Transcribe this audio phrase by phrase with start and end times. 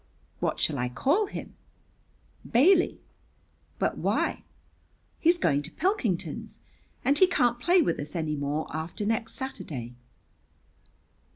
[0.39, 1.53] "What shall I call him?"
[2.43, 2.99] "Bailey."
[3.77, 4.41] "But why?"
[5.19, 6.59] "He's going to Pilkington's.
[7.05, 9.93] And he can't play with us any more after next Saturday."